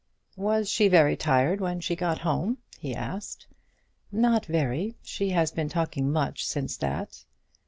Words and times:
"Was 0.35 0.67
she 0.67 0.87
very 0.87 1.15
tired 1.15 1.61
when 1.61 1.79
she 1.79 1.95
got 1.95 2.17
home?" 2.17 2.57
he 2.79 2.95
asked. 2.95 3.45
"Not 4.11 4.47
very. 4.47 4.95
She 5.03 5.29
has 5.29 5.51
been 5.51 5.69
talking 5.69 6.11
much 6.11 6.43
since 6.43 6.75
that." 6.77 7.23